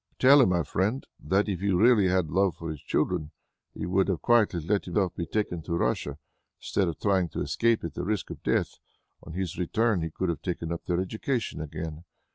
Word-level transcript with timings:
"Tell 0.17 0.41
him, 0.41 0.49
my 0.49 0.63
friend, 0.63 1.05
that 1.19 1.47
if 1.47 1.59
he 1.59 1.69
really 1.69 2.07
had 2.07 2.31
love 2.31 2.55
for 2.55 2.71
his 2.71 2.81
children, 2.81 3.29
he 3.71 3.85
would 3.85 4.07
have 4.07 4.23
quietly 4.23 4.59
let 4.59 4.85
himself 4.85 5.15
be 5.15 5.27
taken 5.27 5.61
to 5.61 5.77
Russia, 5.77 6.17
instead 6.59 6.87
of 6.87 6.99
trying 6.99 7.29
to 7.29 7.41
escape 7.41 7.83
at 7.83 7.93
the 7.93 8.03
risk 8.03 8.31
of 8.31 8.41
death. 8.41 8.79
On 9.21 9.33
his 9.33 9.59
return, 9.59 10.01
he 10.01 10.09
could 10.09 10.29
have 10.29 10.41
taken 10.41 10.71
up 10.71 10.85
their 10.85 10.99
education 10.99 11.61
again. 11.61 12.03